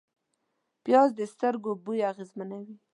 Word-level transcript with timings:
پیاز 0.83 1.09
د 1.19 1.21
سترګو 1.33 1.71
بوی 1.83 1.99
اغېزمنوي 2.11 2.75